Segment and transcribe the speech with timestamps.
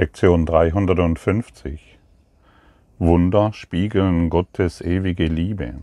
[0.00, 1.98] Lektion 350
[3.00, 5.82] Wunder spiegeln Gottes ewige Liebe.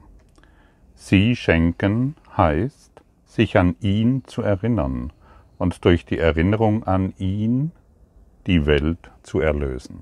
[0.94, 2.93] Sie schenken heißt,
[3.25, 5.12] sich an ihn zu erinnern
[5.57, 7.73] und durch die Erinnerung an ihn
[8.47, 10.01] die Welt zu erlösen.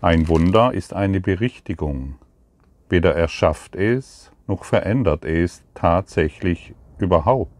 [0.00, 2.16] Ein Wunder ist eine Berichtigung.
[2.88, 7.59] Weder erschafft es noch verändert es tatsächlich überhaupt.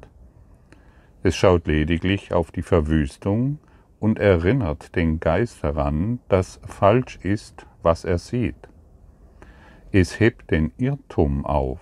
[1.23, 3.59] Es schaut lediglich auf die Verwüstung
[3.98, 8.56] und erinnert den Geist daran, dass falsch ist, was er sieht.
[9.92, 11.80] Es hebt den Irrtum auf,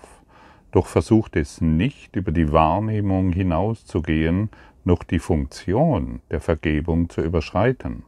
[0.73, 4.51] doch versucht es nicht über die Wahrnehmung hinauszugehen,
[4.85, 8.03] noch die Funktion der Vergebung zu überschreiten.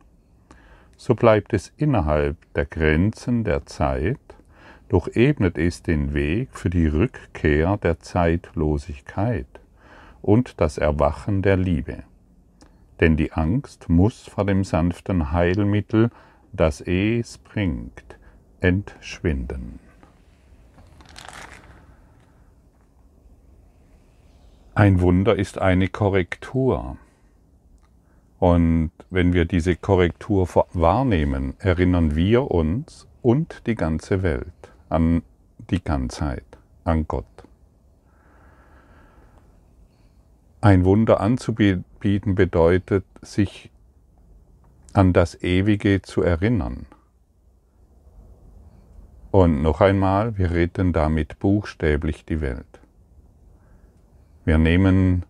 [0.97, 4.19] So bleibt es innerhalb der Grenzen der Zeit,
[4.88, 9.59] doch ebnet es den Weg für die Rückkehr der Zeitlosigkeit
[10.23, 12.05] und das Erwachen der Liebe.
[13.01, 16.10] Denn die Angst muss vor dem sanften Heilmittel,
[16.52, 18.04] das es bringt,
[18.60, 19.80] entschwinden.
[24.74, 26.96] Ein Wunder ist eine Korrektur.
[28.38, 35.23] Und wenn wir diese Korrektur wahrnehmen, erinnern wir uns und die ganze Welt an
[35.71, 36.46] die Ganzheit,
[36.85, 37.26] an Gott.
[40.63, 43.71] Ein Wunder anzubieten bedeutet, sich
[44.93, 46.85] an das Ewige zu erinnern.
[49.31, 52.66] Und noch einmal, wir retten damit buchstäblich die Welt.
[54.45, 55.25] Wir nehmen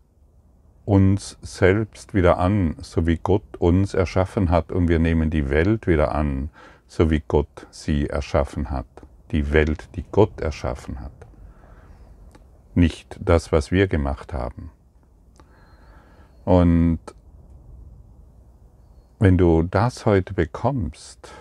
[0.85, 5.87] uns selbst wieder an, so wie Gott uns erschaffen hat, und wir nehmen die Welt
[5.87, 6.51] wieder an,
[6.89, 8.87] so wie Gott sie erschaffen hat.
[9.31, 11.13] Die Welt, die Gott erschaffen hat.
[12.75, 14.73] Nicht das, was wir gemacht haben.
[16.51, 16.99] Und
[19.21, 21.33] wenn du das heute bekommst,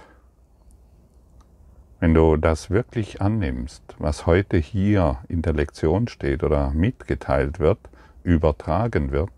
[2.00, 7.80] wenn du das wirklich annimmst, was heute hier in der Lektion steht oder mitgeteilt wird,
[8.22, 9.32] übertragen wird,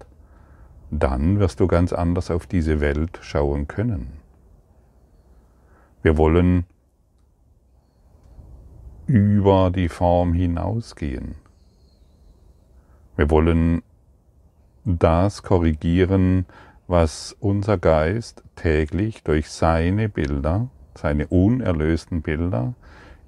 [0.89, 4.11] dann wirst du ganz anders auf diese Welt schauen können.
[6.01, 6.65] Wir wollen
[9.07, 11.35] über die Form hinausgehen.
[13.15, 13.83] Wir wollen
[14.85, 16.45] das korrigieren,
[16.87, 22.73] was unser Geist täglich durch seine Bilder, seine unerlösten Bilder,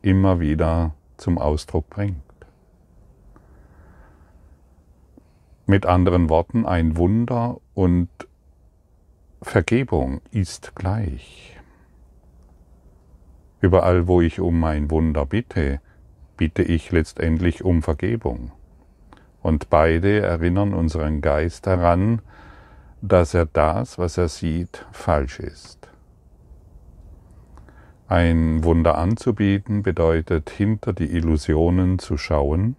[0.02, 2.18] immer wieder zum Ausdruck bringt.
[5.66, 8.10] Mit anderen Worten, ein Wunder und
[9.42, 11.58] Vergebung ist gleich.
[13.62, 15.80] Überall, wo ich um ein Wunder bitte,
[16.36, 18.52] bitte ich letztendlich um Vergebung.
[19.44, 22.22] Und beide erinnern unseren Geist daran,
[23.02, 25.90] dass er das, was er sieht, falsch ist.
[28.08, 32.78] Ein Wunder anzubieten bedeutet, hinter die Illusionen zu schauen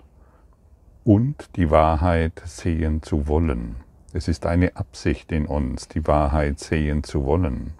[1.04, 3.76] und die Wahrheit sehen zu wollen.
[4.14, 7.74] Es ist eine Absicht in uns, die Wahrheit sehen zu wollen.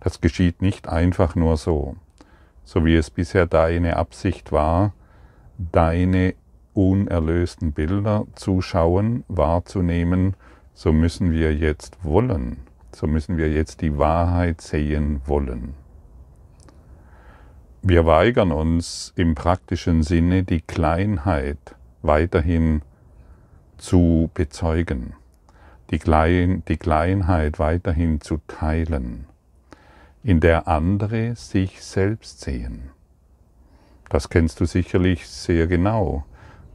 [0.00, 1.96] Das geschieht nicht einfach nur so,
[2.62, 4.92] so wie es bisher deine Absicht war,
[5.56, 6.34] deine
[6.76, 10.34] unerlösten Bilder zuschauen, wahrzunehmen,
[10.74, 12.58] so müssen wir jetzt wollen,
[12.92, 15.74] so müssen wir jetzt die Wahrheit sehen wollen.
[17.80, 22.82] Wir weigern uns im praktischen Sinne die Kleinheit weiterhin
[23.78, 25.14] zu bezeugen,
[25.90, 29.26] die, Klein, die Kleinheit weiterhin zu teilen,
[30.22, 32.90] in der andere sich selbst sehen.
[34.10, 36.24] Das kennst du sicherlich sehr genau.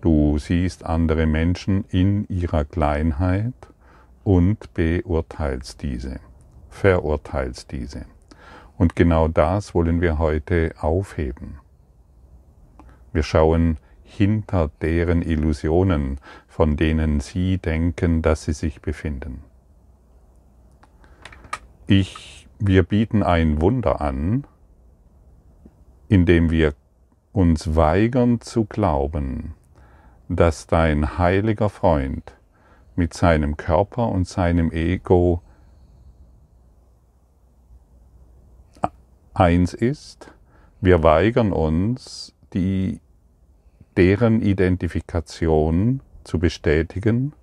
[0.02, 3.54] Du siehst andere Menschen in ihrer Kleinheit
[4.24, 6.20] und beurteilst diese,
[6.70, 8.06] verurteilst diese.
[8.78, 11.60] Und genau das wollen wir heute aufheben.
[13.14, 16.18] Wir schauen hinter deren Illusionen,
[16.48, 19.44] von denen sie denken, dass sie sich befinden.
[21.86, 24.46] Ich, wir bieten ein Wunder an,
[26.08, 26.74] indem wir
[27.34, 29.54] uns weigern zu glauben,
[30.36, 32.36] dass dein heiliger Freund
[32.96, 35.42] mit seinem Körper und seinem Ego
[39.34, 40.32] eins ist.
[40.80, 43.02] Wir weigern uns, die,
[43.98, 47.34] deren Identifikation zu bestätigen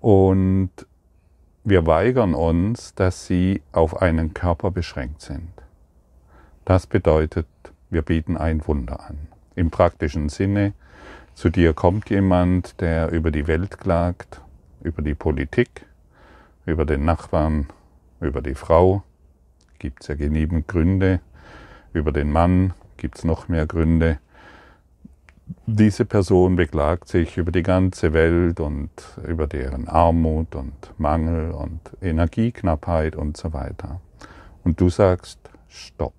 [0.00, 0.70] und
[1.64, 5.50] wir weigern uns, dass sie auf einen Körper beschränkt sind.
[6.64, 7.48] Das bedeutet,
[7.90, 9.28] wir bieten ein Wunder an.
[9.56, 10.74] Im praktischen Sinne,
[11.36, 14.40] zu dir kommt jemand, der über die Welt klagt,
[14.82, 15.84] über die Politik,
[16.64, 17.66] über den Nachbarn,
[18.20, 19.02] über die Frau,
[19.78, 21.20] gibt es ja genügend Gründe,
[21.92, 24.18] über den Mann gibt es noch mehr Gründe.
[25.66, 28.90] Diese Person beklagt sich über die ganze Welt und
[29.28, 34.00] über deren Armut und Mangel und Energieknappheit und so weiter.
[34.64, 35.38] Und du sagst,
[35.68, 36.14] stopp.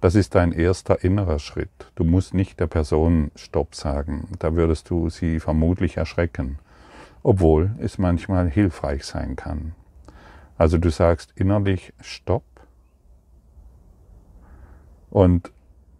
[0.00, 1.90] Das ist dein erster innerer Schritt.
[1.94, 4.28] Du musst nicht der Person Stopp sagen.
[4.38, 6.58] Da würdest du sie vermutlich erschrecken,
[7.22, 9.74] obwohl es manchmal hilfreich sein kann.
[10.58, 12.44] Also du sagst innerlich Stopp.
[15.10, 15.50] Und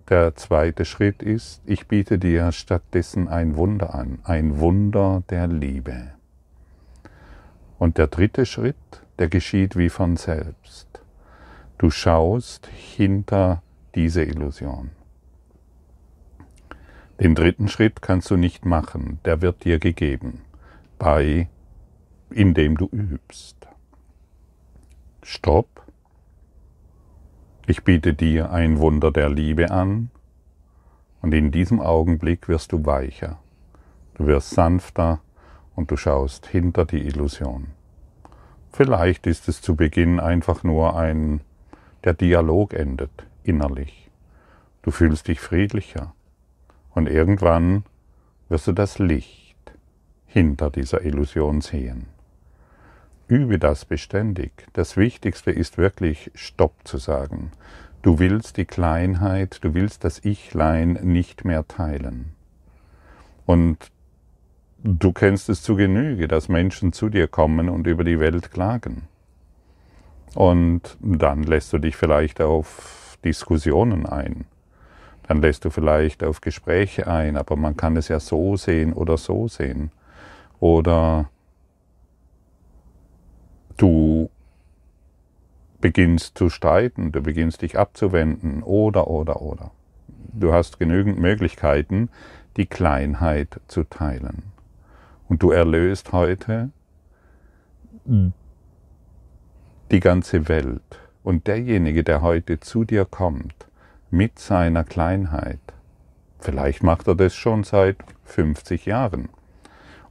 [0.08, 6.12] der zweite Schritt ist, ich biete dir stattdessen ein Wunder an, ein Wunder der Liebe.
[7.78, 8.76] Und der dritte Schritt,
[9.18, 10.86] der geschieht wie von selbst.
[11.78, 13.62] Du schaust hinter
[13.96, 14.90] diese Illusion.
[17.18, 20.42] Den dritten Schritt kannst du nicht machen, der wird dir gegeben,
[20.98, 21.48] bei,
[22.30, 23.66] indem du übst.
[25.22, 25.82] Stopp.
[27.66, 30.10] Ich biete dir ein Wunder der Liebe an
[31.22, 33.40] und in diesem Augenblick wirst du weicher,
[34.14, 35.20] du wirst sanfter
[35.74, 37.68] und du schaust hinter die Illusion.
[38.72, 41.40] Vielleicht ist es zu Beginn einfach nur ein,
[42.04, 44.10] der Dialog endet innerlich.
[44.82, 46.14] Du fühlst dich friedlicher
[46.94, 47.84] und irgendwann
[48.48, 49.56] wirst du das Licht
[50.26, 52.06] hinter dieser Illusion sehen.
[53.28, 54.52] Übe das beständig.
[54.72, 57.50] Das Wichtigste ist wirklich Stopp zu sagen.
[58.02, 62.32] Du willst die Kleinheit, du willst das Ichlein nicht mehr teilen.
[63.46, 63.90] Und
[64.84, 69.08] du kennst es zu Genüge, dass Menschen zu dir kommen und über die Welt klagen.
[70.34, 74.44] Und dann lässt du dich vielleicht auf Diskussionen ein.
[75.26, 79.16] Dann lässt du vielleicht auf Gespräche ein, aber man kann es ja so sehen oder
[79.16, 79.90] so sehen.
[80.60, 81.28] Oder
[83.76, 84.30] du
[85.80, 89.72] beginnst zu streiten, du beginnst dich abzuwenden oder, oder, oder.
[90.32, 92.08] Du hast genügend Möglichkeiten,
[92.56, 94.44] die Kleinheit zu teilen.
[95.28, 96.70] Und du erlöst heute
[99.90, 103.66] die ganze Welt und derjenige, der heute zu dir kommt,
[104.12, 105.58] mit seiner Kleinheit,
[106.38, 107.96] vielleicht macht er das schon seit
[108.26, 109.28] 50 Jahren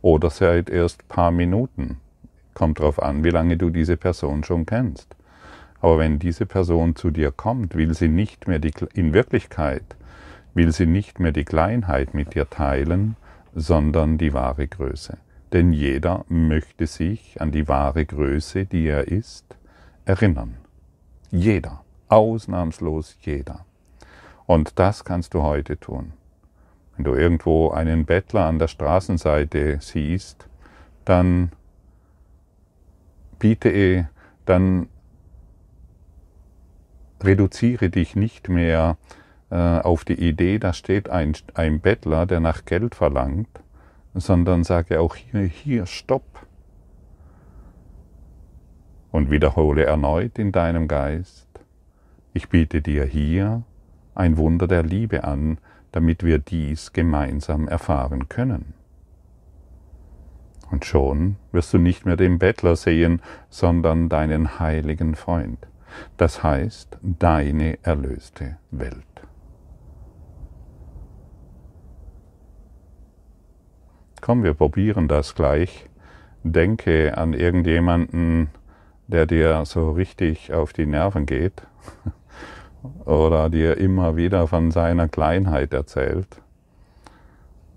[0.01, 2.01] oder seit erst paar Minuten,
[2.53, 5.15] kommt darauf an, wie lange du diese Person schon kennst.
[5.79, 9.95] Aber wenn diese Person zu dir kommt, will sie nicht mehr die, in Wirklichkeit,
[10.53, 13.15] will sie nicht mehr die Kleinheit mit dir teilen,
[13.53, 15.17] sondern die wahre Größe.
[15.53, 19.45] Denn jeder möchte sich an die wahre Größe, die er ist,
[20.03, 20.57] erinnern.
[21.35, 23.65] Jeder, ausnahmslos jeder.
[24.45, 26.13] Und das kannst du heute tun.
[26.95, 30.47] Wenn du irgendwo einen Bettler an der Straßenseite siehst,
[31.03, 31.51] dann
[33.37, 34.07] biete,
[34.45, 34.87] dann
[37.21, 38.95] reduziere dich nicht mehr
[39.49, 43.59] äh, auf die Idee, da steht ein, ein Bettler, der nach Geld verlangt,
[44.13, 46.47] sondern sage auch hier, hier, stopp
[49.15, 51.47] und wiederhole erneut in deinem Geist,
[52.33, 53.63] ich biete dir hier
[54.13, 55.57] ein Wunder der Liebe an,
[55.93, 58.73] damit wir dies gemeinsam erfahren können.
[60.69, 65.65] Und schon wirst du nicht mehr den Bettler sehen, sondern deinen heiligen Freund,
[66.17, 68.97] das heißt deine erlöste Welt.
[74.19, 75.87] Komm, wir probieren das gleich.
[76.43, 78.49] Denke an irgendjemanden,
[79.07, 81.63] der dir so richtig auf die Nerven geht
[83.05, 86.41] oder dir immer wieder von seiner Kleinheit erzählt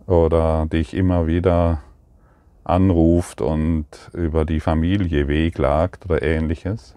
[0.07, 1.83] oder dich immer wieder
[2.65, 6.95] anruft und über die Familie wehklagt oder ähnliches.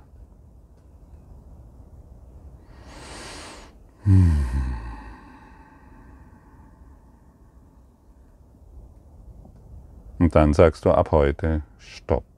[10.19, 12.30] Und dann sagst du ab heute Stopp.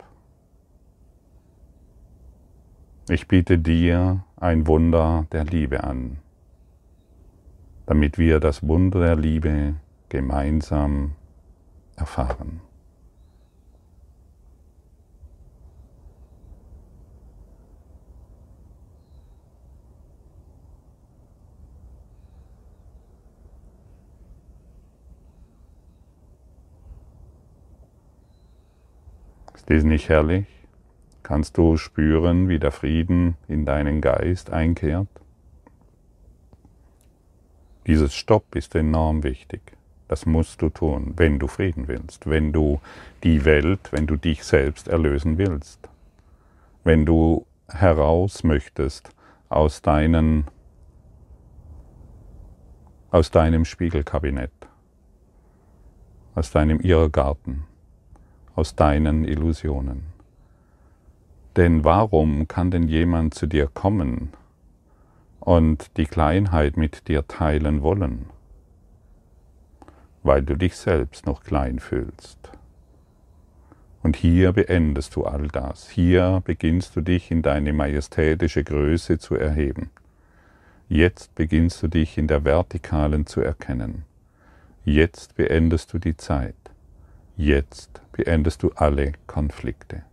[3.10, 6.20] Ich biete dir ein Wunder der Liebe an,
[7.86, 9.76] damit wir das Wunder der Liebe
[10.08, 11.12] gemeinsam
[11.98, 12.62] erfahren.
[29.56, 30.53] Ist dies nicht herrlich?
[31.34, 35.08] Kannst du spüren, wie der Frieden in deinen Geist einkehrt?
[37.88, 39.76] Dieses Stopp ist enorm wichtig.
[40.08, 42.80] Das musst du tun, wenn du Frieden willst, wenn du
[43.24, 45.80] die Welt, wenn du dich selbst erlösen willst,
[46.84, 49.10] wenn du heraus möchtest
[49.50, 50.46] aus, deinen,
[53.10, 54.52] aus deinem Spiegelkabinett,
[56.36, 57.64] aus deinem Irrgarten,
[58.54, 60.13] aus deinen Illusionen.
[61.56, 64.30] Denn warum kann denn jemand zu dir kommen
[65.40, 68.26] und die Kleinheit mit dir teilen wollen?
[70.24, 72.40] Weil du dich selbst noch klein fühlst.
[74.02, 75.90] Und hier beendest du all das.
[75.90, 79.92] Hier beginnst du dich in deine majestätische Größe zu erheben.
[80.90, 84.04] Jetzt beginnst du dich in der Vertikalen zu erkennen.
[84.84, 86.56] Jetzt beendest du die Zeit.
[87.38, 90.04] Jetzt beendest du alle Konflikte.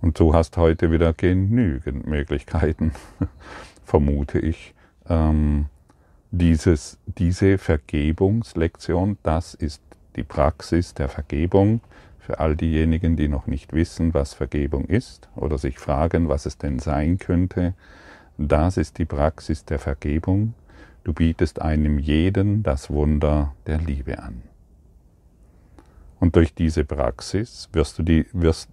[0.00, 2.92] Und du hast heute wieder genügend Möglichkeiten,
[3.84, 4.74] vermute ich,
[5.08, 5.66] ähm,
[6.30, 9.82] dieses, diese Vergebungslektion, das ist
[10.16, 11.80] die Praxis der Vergebung,
[12.18, 16.58] für all diejenigen, die noch nicht wissen, was Vergebung ist oder sich fragen, was es
[16.58, 17.72] denn sein könnte,
[18.36, 20.54] das ist die Praxis der Vergebung.
[21.04, 24.42] Du bietest einem jeden das Wunder der Liebe an.
[26.20, 28.68] Und durch diese Praxis wirst du, die, wirst,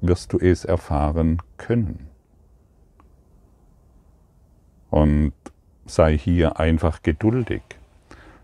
[0.00, 2.08] wirst du es erfahren können.
[4.90, 5.32] Und
[5.86, 7.62] sei hier einfach geduldig.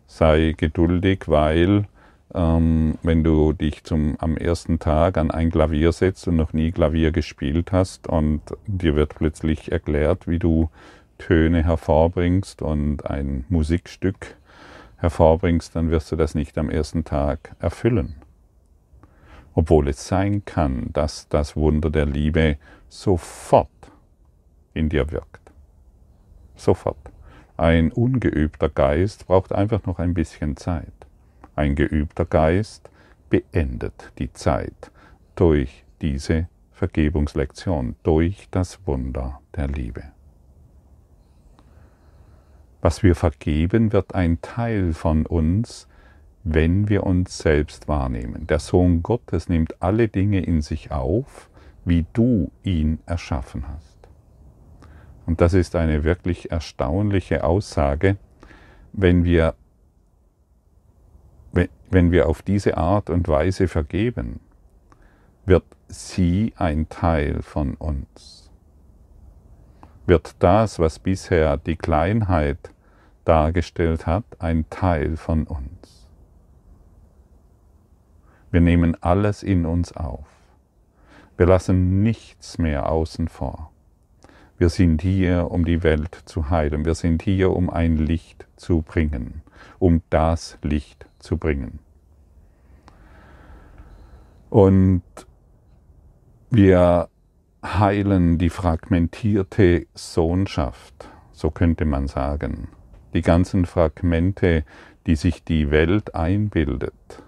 [0.06, 1.86] Sei geduldig, weil
[2.34, 6.72] ähm, wenn du dich zum, am ersten Tag an ein Klavier setzt und noch nie
[6.72, 10.68] Klavier gespielt hast und dir wird plötzlich erklärt, wie du
[11.18, 14.36] Töne hervorbringst und ein Musikstück
[14.96, 18.16] hervorbringst, dann wirst du das nicht am ersten Tag erfüllen.
[19.54, 22.58] Obwohl es sein kann, dass das Wunder der Liebe
[22.88, 23.68] sofort
[24.72, 25.52] in dir wirkt.
[26.56, 27.10] Sofort.
[27.56, 30.92] Ein ungeübter Geist braucht einfach noch ein bisschen Zeit.
[31.54, 32.90] Ein geübter Geist
[33.30, 34.90] beendet die Zeit
[35.36, 40.02] durch diese Vergebungslektion, durch das Wunder der Liebe.
[42.80, 45.88] Was wir vergeben, wird ein Teil von uns,
[46.44, 48.46] wenn wir uns selbst wahrnehmen.
[48.46, 51.48] Der Sohn Gottes nimmt alle Dinge in sich auf,
[51.84, 53.98] wie du ihn erschaffen hast.
[55.26, 58.16] Und das ist eine wirklich erstaunliche Aussage,
[58.92, 59.54] wenn wir
[61.94, 64.40] wenn wir auf diese Art und Weise vergeben,
[65.46, 68.50] wird sie ein Teil von uns.
[70.04, 72.72] Wird das, was bisher die Kleinheit
[73.24, 75.93] dargestellt hat, ein Teil von uns.
[78.54, 80.28] Wir nehmen alles in uns auf.
[81.36, 83.72] Wir lassen nichts mehr außen vor.
[84.58, 86.84] Wir sind hier, um die Welt zu heilen.
[86.84, 89.42] Wir sind hier, um ein Licht zu bringen,
[89.80, 91.80] um das Licht zu bringen.
[94.50, 95.02] Und
[96.50, 97.08] wir
[97.64, 102.68] heilen die fragmentierte Sohnschaft, so könnte man sagen.
[103.14, 104.64] Die ganzen Fragmente,
[105.08, 107.23] die sich die Welt einbildet,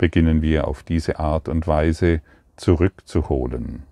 [0.00, 2.22] beginnen wir auf diese Art und Weise
[2.56, 3.82] zurückzuholen.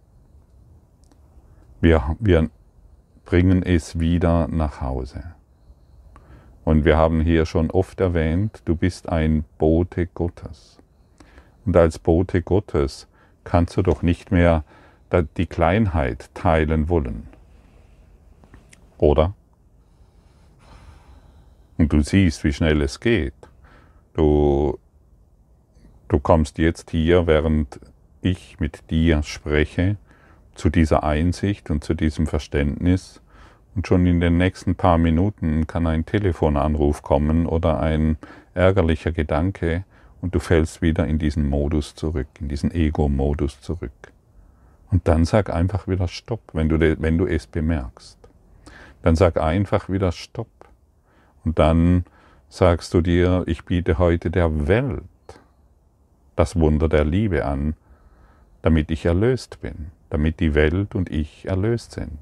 [1.82, 2.48] Wir, wir
[3.26, 5.34] bringen es wieder nach Hause.
[6.64, 10.78] Und wir haben hier schon oft erwähnt, du bist ein Bote Gottes.
[11.66, 13.06] Und als Bote Gottes
[13.44, 14.64] kannst du doch nicht mehr
[15.36, 17.26] die Kleinheit teilen wollen.
[18.96, 19.34] Oder?
[21.76, 23.34] Und du siehst, wie schnell es geht.
[24.14, 24.78] Du,
[26.08, 27.80] du kommst jetzt hier, während
[28.20, 29.96] ich mit dir spreche,
[30.54, 33.20] zu dieser Einsicht und zu diesem Verständnis.
[33.74, 38.16] Und schon in den nächsten paar Minuten kann ein Telefonanruf kommen oder ein
[38.54, 39.84] ärgerlicher Gedanke
[40.20, 43.92] und du fällst wieder in diesen Modus zurück, in diesen Ego-Modus zurück.
[44.90, 48.18] Und dann sag einfach wieder Stopp, wenn du, wenn du es bemerkst.
[49.02, 50.48] Dann sag einfach wieder Stopp.
[51.44, 52.04] Und dann
[52.48, 55.04] sagst du dir, ich biete heute der Welt
[56.38, 57.74] das Wunder der Liebe an,
[58.62, 62.18] damit ich erlöst bin, damit die Welt und ich erlöst sind.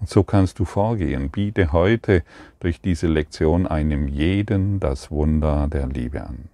[0.00, 1.30] Und so kannst du vorgehen.
[1.30, 2.22] Biete heute
[2.60, 6.50] durch diese Lektion einem jeden das Wunder der Liebe an.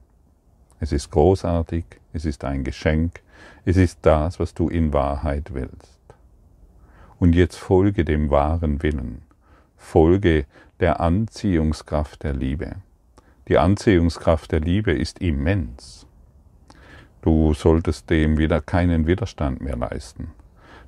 [0.79, 3.23] Es ist großartig, es ist ein Geschenk,
[3.65, 5.99] es ist das, was du in Wahrheit willst.
[7.19, 9.23] Und jetzt folge dem wahren Willen,
[9.77, 10.47] folge
[10.79, 12.77] der Anziehungskraft der Liebe.
[13.49, 16.07] Die Anziehungskraft der Liebe ist immens.
[17.23, 20.33] Du solltest dem wieder keinen Widerstand mehr leisten,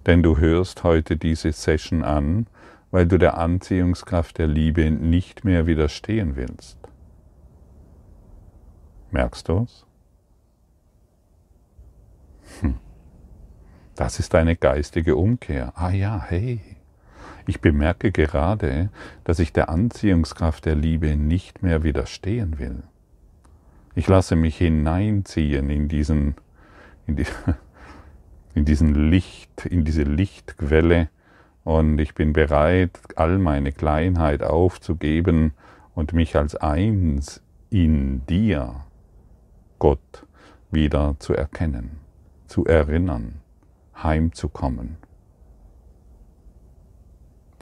[0.06, 2.46] denn du hörst heute diese Session an
[2.92, 6.78] weil du der Anziehungskraft der Liebe nicht mehr widerstehen willst.
[9.10, 9.86] Merkst du es?
[12.60, 12.78] Hm.
[13.96, 15.72] Das ist eine geistige Umkehr.
[15.74, 16.60] Ah ja, hey.
[17.46, 18.90] Ich bemerke gerade,
[19.24, 22.82] dass ich der Anziehungskraft der Liebe nicht mehr widerstehen will.
[23.94, 26.34] Ich lasse mich hineinziehen in diesen,
[27.06, 27.26] in, die,
[28.54, 31.10] in diesen Licht, in diese Lichtquelle
[31.64, 35.52] und ich bin bereit, all meine Kleinheit aufzugeben
[35.94, 38.84] und mich als eins in dir,
[39.78, 40.26] Gott,
[40.70, 42.00] wieder zu erkennen,
[42.46, 43.40] zu erinnern,
[44.02, 44.96] heimzukommen.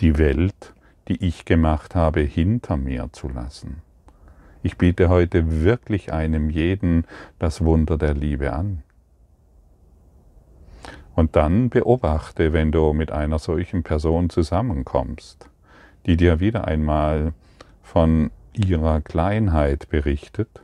[0.00, 0.74] Die Welt,
[1.08, 3.82] die ich gemacht habe, hinter mir zu lassen.
[4.62, 7.06] Ich biete heute wirklich einem jeden
[7.38, 8.82] das Wunder der Liebe an.
[11.14, 15.48] Und dann beobachte, wenn du mit einer solchen Person zusammenkommst,
[16.06, 17.32] die dir wieder einmal
[17.82, 20.62] von ihrer Kleinheit berichtet,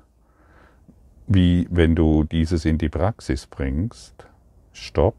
[1.26, 4.26] wie wenn du dieses in die Praxis bringst,
[4.72, 5.16] stopp,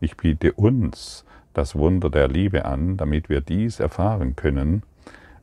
[0.00, 4.82] ich biete uns das Wunder der Liebe an, damit wir dies erfahren können,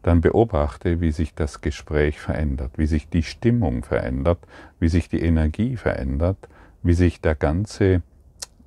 [0.02, 4.40] dann beobachte, wie sich das Gespräch verändert, wie sich die Stimmung verändert,
[4.80, 6.38] wie sich die Energie verändert,
[6.84, 8.02] wie sich der ganze,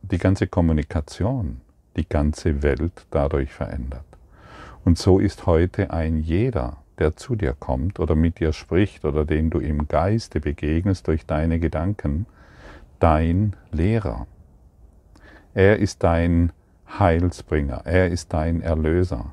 [0.02, 1.60] die ganze Kommunikation,
[1.96, 4.04] die ganze Welt dadurch verändert.
[4.84, 9.24] Und so ist heute ein jeder, der zu dir kommt oder mit dir spricht oder
[9.24, 12.26] den du im Geiste begegnest durch deine Gedanken,
[12.98, 14.26] dein Lehrer.
[15.54, 16.52] Er ist dein
[16.98, 19.32] Heilsbringer, er ist dein Erlöser.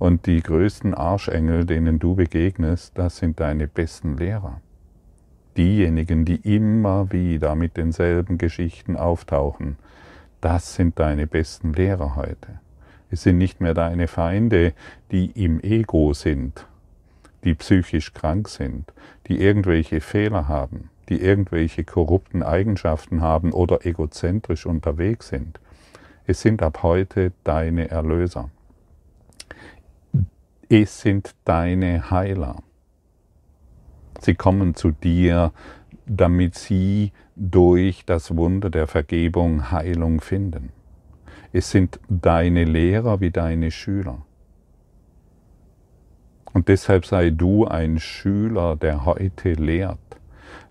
[0.00, 4.62] Und die größten Arschengel, denen du begegnest, das sind deine besten Lehrer.
[5.58, 9.76] Diejenigen, die immer wieder mit denselben Geschichten auftauchen,
[10.40, 12.60] das sind deine besten Lehrer heute.
[13.10, 14.72] Es sind nicht mehr deine Feinde,
[15.10, 16.66] die im Ego sind,
[17.44, 18.94] die psychisch krank sind,
[19.26, 25.60] die irgendwelche Fehler haben, die irgendwelche korrupten Eigenschaften haben oder egozentrisch unterwegs sind.
[26.26, 28.48] Es sind ab heute deine Erlöser
[30.72, 32.62] es sind deine Heiler.
[34.20, 35.52] Sie kommen zu dir,
[36.06, 40.70] damit sie durch das Wunder der Vergebung Heilung finden.
[41.52, 44.24] Es sind deine Lehrer wie deine Schüler.
[46.52, 49.98] Und deshalb sei du ein Schüler, der heute lehrt.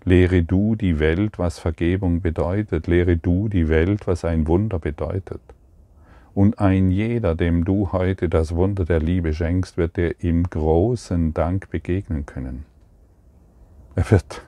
[0.04, 2.86] Lehre du die Welt, was Vergebung bedeutet.
[2.86, 5.42] Lehre du die Welt, was ein Wunder bedeutet.
[6.34, 11.34] Und ein jeder, dem du heute das Wunder der Liebe schenkst, wird dir im großen
[11.34, 12.64] Dank begegnen können.
[13.96, 14.42] Er wird,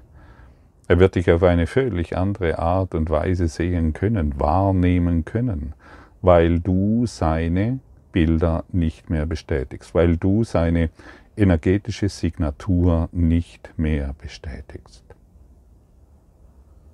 [0.86, 5.74] er wird dich auf eine völlig andere Art und Weise sehen können, wahrnehmen können,
[6.20, 7.80] weil du seine
[8.12, 10.90] Bilder nicht mehr bestätigst, weil du seine
[11.36, 15.04] energetische Signatur nicht mehr bestätigst.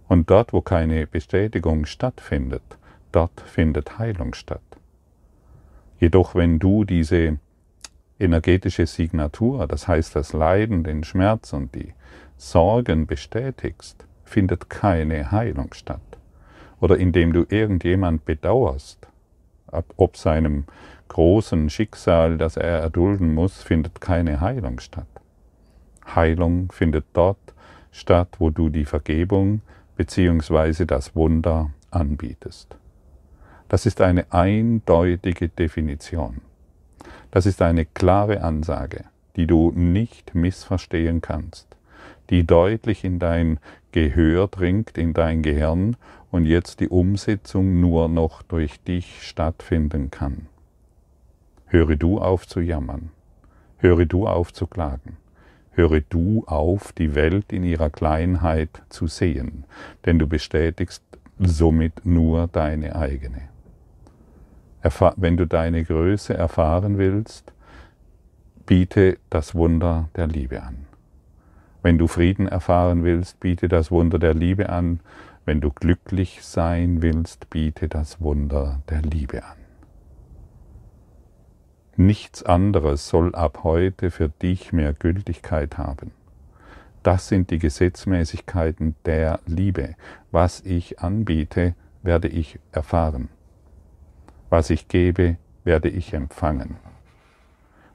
[0.07, 2.79] Und dort, wo keine Bestätigung stattfindet,
[3.13, 4.63] dort findet Heilung statt.
[5.99, 7.39] Jedoch wenn du diese
[8.19, 11.93] energetische Signatur, das heißt das Leiden, den Schmerz und die
[12.37, 16.01] Sorgen bestätigst, findet keine Heilung statt.
[16.81, 19.09] Oder indem du irgendjemand bedauerst,
[19.97, 20.65] ob seinem
[21.09, 25.07] großen Schicksal, das er erdulden muss, findet keine Heilung statt.
[26.15, 27.39] Heilung findet dort
[27.91, 29.63] statt, wo du die Vergebung
[29.97, 30.85] bzw.
[30.85, 32.77] das Wunder anbietest.
[33.69, 36.41] Das ist eine eindeutige Definition.
[37.31, 39.05] Das ist eine klare Ansage,
[39.37, 41.77] die du nicht missverstehen kannst,
[42.31, 43.61] die deutlich in dein
[43.93, 45.97] Gehör dringt, in dein Gehirn
[46.31, 50.47] und jetzt die Umsetzung nur noch durch dich stattfinden kann.
[51.67, 53.11] Höre du auf zu jammern.
[53.77, 55.19] Höre du auf zu klagen.
[55.73, 59.65] Höre du auf, die Welt in ihrer Kleinheit zu sehen,
[60.07, 61.05] denn du bestätigst
[61.39, 63.43] somit nur deine eigene.
[64.83, 67.53] Wenn du deine Größe erfahren willst,
[68.67, 70.87] biete das Wunder der Liebe an.
[71.83, 75.01] Wenn du Frieden erfahren willst, biete das Wunder der Liebe an.
[75.45, 79.57] Wenn du glücklich sein willst, biete das Wunder der Liebe an.
[81.97, 86.13] Nichts anderes soll ab heute für dich mehr Gültigkeit haben.
[87.03, 89.95] Das sind die Gesetzmäßigkeiten der Liebe.
[90.31, 93.29] Was ich anbiete, werde ich erfahren.
[94.51, 96.77] Was ich gebe, werde ich empfangen.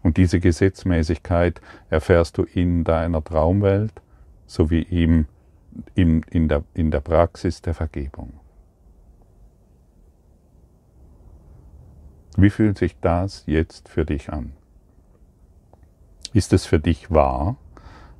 [0.03, 3.93] Und diese Gesetzmäßigkeit erfährst du in deiner Traumwelt
[4.45, 5.27] sowie im,
[5.95, 8.33] in, in, der, in der Praxis der Vergebung.
[12.35, 14.53] Wie fühlt sich das jetzt für dich an?
[16.33, 17.57] Ist es für dich wahr,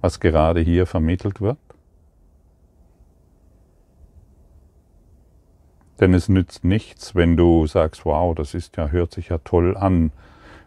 [0.01, 1.57] was gerade hier vermittelt wird?
[5.99, 9.77] Denn es nützt nichts, wenn du sagst, wow, das ist ja, hört sich ja toll
[9.77, 10.11] an.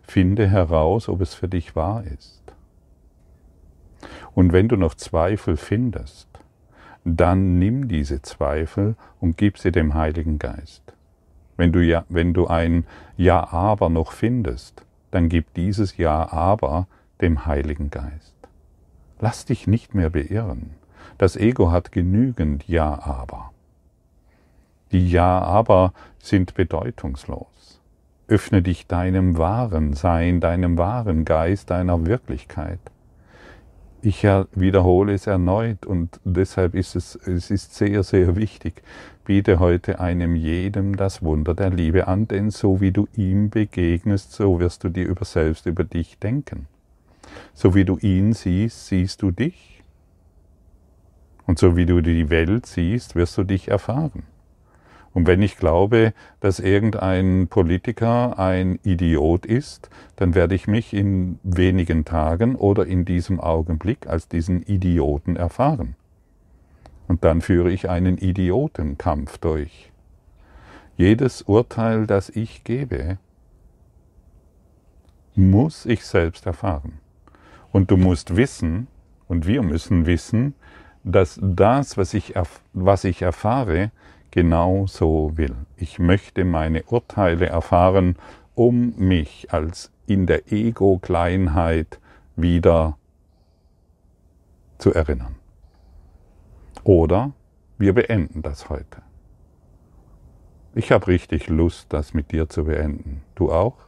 [0.03, 2.43] Finde heraus, ob es für dich wahr ist.
[4.35, 6.29] Und wenn du noch Zweifel findest,
[7.05, 10.83] dann nimm diese Zweifel und gib sie dem Heiligen Geist.
[11.57, 12.85] Wenn du, ja, wenn du ein
[13.17, 16.87] Ja aber noch findest, dann gib dieses Ja aber
[17.21, 18.35] dem Heiligen Geist.
[19.19, 20.71] Lass dich nicht mehr beirren.
[21.17, 23.53] Das Ego hat genügend Ja aber.
[24.93, 27.81] Die Ja aber sind bedeutungslos.
[28.29, 32.81] Öffne dich deinem wahren Sein, deinem wahren Geist, deiner Wirklichkeit.
[34.03, 38.83] Ich wiederhole es erneut und deshalb ist es, es ist sehr, sehr wichtig.
[39.25, 44.33] Biete heute einem jedem das Wunder der Liebe an, denn so wie du ihm begegnest,
[44.33, 46.69] so wirst du dir über selbst über dich denken.
[47.53, 49.83] So wie du ihn siehst, siehst du dich.
[51.47, 54.23] Und so wie du die Welt siehst, wirst du dich erfahren.
[55.17, 61.39] Und wenn ich glaube, dass irgendein Politiker ein Idiot ist, dann werde ich mich in
[61.43, 65.97] wenigen Tagen oder in diesem Augenblick als diesen Idioten erfahren.
[67.09, 69.91] Und dann führe ich einen Idiotenkampf durch.
[70.99, 73.17] Jedes Urteil, das ich gebe,
[75.35, 76.99] muss ich selbst erfahren.
[77.73, 78.87] Und du musst wissen,
[79.29, 80.53] und wir müssen wissen,
[81.05, 82.35] dass das, was ich,
[82.75, 83.93] was ich erfahre,
[84.37, 85.57] genau so will.
[85.79, 88.17] Ich möchte meine Urteile erfahren,
[88.55, 91.99] um mich als in der Ego-Kleinheit
[92.37, 92.99] wieder
[94.77, 95.37] zu erinnern.
[96.85, 97.33] Oder
[97.79, 99.01] wir beenden das heute.
[100.75, 103.23] Ich habe richtig Lust, das mit dir zu beenden.
[103.37, 103.79] Du auch?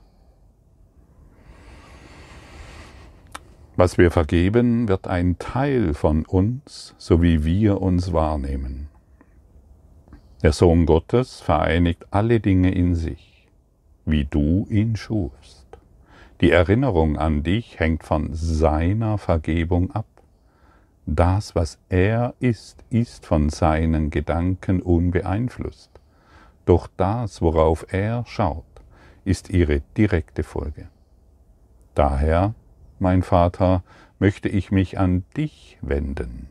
[3.77, 8.89] Was wir vergeben, wird ein Teil von uns, so wie wir uns wahrnehmen.
[10.43, 13.49] Der Sohn Gottes vereinigt alle Dinge in sich,
[14.05, 15.67] wie du ihn schufst.
[16.41, 20.07] Die Erinnerung an dich hängt von seiner Vergebung ab.
[21.07, 25.91] Das, was er ist, ist von seinen Gedanken unbeeinflusst.
[26.67, 28.65] Doch das, worauf er schaut,
[29.25, 30.87] ist ihre direkte Folge.
[31.97, 32.55] Daher,
[33.01, 33.83] mein Vater,
[34.21, 36.49] möchte ich mich an dich wenden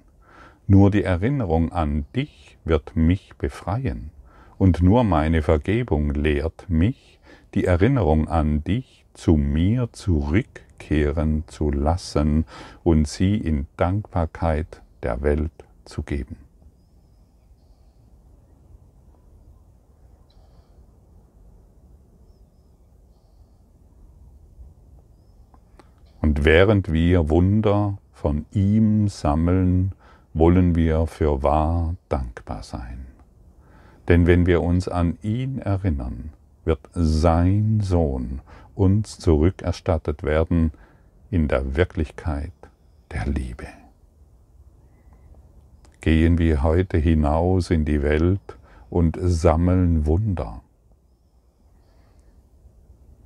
[0.68, 4.12] nur die Erinnerung an dich wird mich befreien,
[4.58, 7.20] und nur meine Vergebung lehrt mich,
[7.54, 12.46] die Erinnerung an dich zu mir zurückkehren zu lassen
[12.84, 16.38] und sie in Dankbarkeit der Welt zu geben.
[26.22, 29.94] Und während wir Wunder von ihm sammeln,
[30.38, 33.08] wollen wir für wahr dankbar sein.
[34.08, 36.32] Denn wenn wir uns an ihn erinnern,
[36.64, 38.42] wird sein Sohn
[38.76, 40.72] uns zurückerstattet werden
[41.32, 42.54] in der Wirklichkeit
[43.12, 43.68] der Liebe.
[46.02, 48.58] Gehen wir heute hinaus in die Welt
[48.90, 50.62] und sammeln Wunder.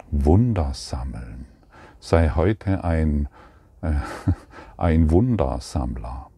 [0.10, 1.46] Wunder sammeln.
[2.00, 3.28] Sei heute ein,
[3.82, 3.94] äh,
[4.78, 6.31] ein Wundersammler.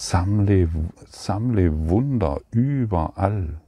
[0.00, 0.68] Sammle,
[1.10, 3.60] sammle Wunder überall.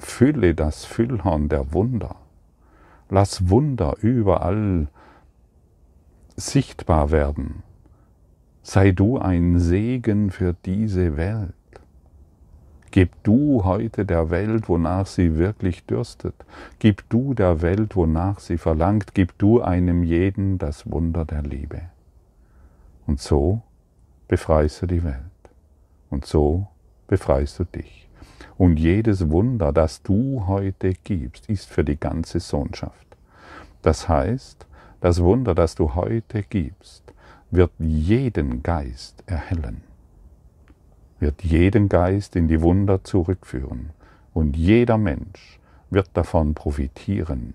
[0.00, 2.16] Fülle das Füllhorn der Wunder.
[3.08, 4.88] Lass Wunder überall
[6.34, 7.62] sichtbar werden.
[8.64, 11.54] Sei du ein Segen für diese Welt.
[12.90, 16.34] Gib du heute der Welt, wonach sie wirklich dürstet.
[16.80, 19.14] Gib du der Welt, wonach sie verlangt.
[19.14, 21.82] Gib du einem jeden das Wunder der Liebe.
[23.06, 23.62] Und so
[24.34, 25.42] befreist du die Welt.
[26.10, 26.66] Und so
[27.06, 28.08] befreist du dich.
[28.58, 33.06] Und jedes Wunder, das du heute gibst, ist für die ganze Sohnschaft.
[33.82, 34.66] Das heißt,
[35.00, 37.04] das Wunder, das du heute gibst,
[37.52, 39.84] wird jeden Geist erhellen,
[41.20, 43.90] wird jeden Geist in die Wunder zurückführen
[44.32, 47.54] und jeder Mensch wird davon profitieren,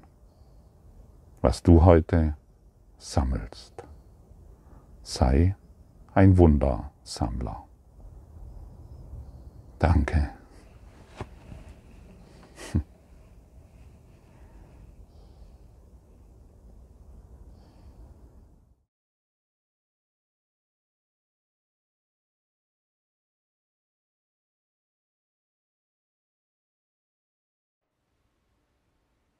[1.41, 2.35] was du heute
[2.97, 3.73] sammelst.
[5.03, 5.57] Sei
[6.19, 7.63] ein Wundersammler.
[9.79, 10.31] Danke.